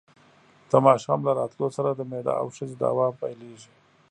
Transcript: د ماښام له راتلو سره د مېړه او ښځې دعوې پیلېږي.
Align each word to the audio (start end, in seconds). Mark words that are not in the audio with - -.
د 0.69 0.71
ماښام 0.85 1.19
له 1.27 1.31
راتلو 1.39 1.67
سره 1.77 1.89
د 1.93 2.01
مېړه 2.11 2.33
او 2.41 2.47
ښځې 2.55 2.75
دعوې 2.81 3.07
پیلېږي. 3.21 3.71